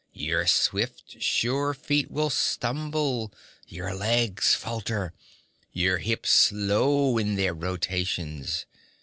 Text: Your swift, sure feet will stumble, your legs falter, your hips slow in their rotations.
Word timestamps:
Your 0.13 0.47
swift, 0.47 1.21
sure 1.21 1.75
feet 1.75 2.09
will 2.09 2.31
stumble, 2.31 3.31
your 3.67 3.93
legs 3.93 4.55
falter, 4.55 5.13
your 5.71 5.99
hips 5.99 6.31
slow 6.31 7.19
in 7.19 7.35
their 7.35 7.53
rotations. 7.53 8.65